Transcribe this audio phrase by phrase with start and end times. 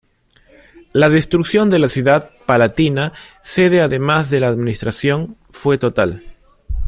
[0.93, 3.13] La destrucción de la ciudad palatina,
[3.43, 6.23] sede además de la Administración, fue total.